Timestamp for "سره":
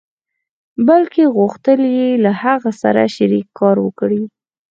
2.81-3.01